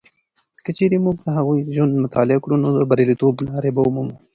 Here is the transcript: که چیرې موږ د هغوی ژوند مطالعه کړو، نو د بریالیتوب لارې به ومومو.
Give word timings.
که 0.63 0.69
چیرې 0.77 0.97
موږ 1.05 1.15
د 1.21 1.27
هغوی 1.37 1.59
ژوند 1.75 2.01
مطالعه 2.05 2.39
کړو، 2.43 2.55
نو 2.63 2.67
د 2.77 2.79
بریالیتوب 2.89 3.35
لارې 3.47 3.69
به 3.75 3.81
ومومو. 3.83 4.15